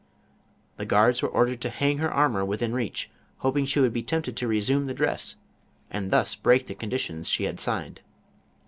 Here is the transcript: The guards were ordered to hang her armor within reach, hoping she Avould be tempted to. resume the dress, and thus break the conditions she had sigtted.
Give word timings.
The 0.77 0.85
guards 0.87 1.21
were 1.21 1.29
ordered 1.29 1.61
to 1.61 1.69
hang 1.69 1.99
her 1.99 2.11
armor 2.11 2.43
within 2.43 2.73
reach, 2.73 3.11
hoping 3.37 3.67
she 3.67 3.79
Avould 3.79 3.93
be 3.93 4.01
tempted 4.01 4.35
to. 4.37 4.47
resume 4.47 4.87
the 4.87 4.95
dress, 4.95 5.35
and 5.91 6.09
thus 6.09 6.33
break 6.33 6.65
the 6.65 6.73
conditions 6.73 7.29
she 7.29 7.43
had 7.43 7.57
sigtted. 7.59 7.97